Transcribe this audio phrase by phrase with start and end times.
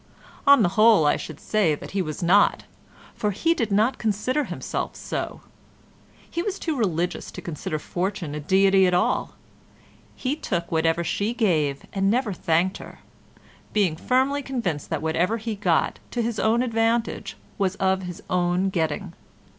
[0.47, 2.63] On the whole I should say that he was not,
[3.13, 5.41] for he did not consider himself so;
[6.27, 9.35] he was too religious to consider Fortune a deity at all;
[10.15, 13.01] he took whatever she gave and never thanked her,
[13.73, 18.69] being firmly convinced that whatever he got to his own advantage was of his own
[18.71, 19.13] getting.